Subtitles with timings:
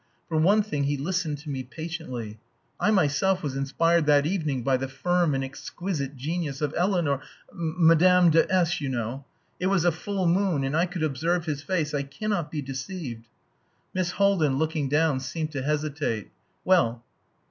[0.29, 2.39] For one thing he listened to me patiently.
[2.79, 7.21] I myself was inspired that evening by the firm and exquisite genius of Eleanor
[7.53, 9.25] Madame de S, you know.
[9.59, 11.93] It was a full moon and I could observe his face.
[11.93, 13.27] I cannot be deceived...."
[13.93, 16.31] Miss Haldin, looking down, seemed to hesitate.
[16.65, 17.03] "Well!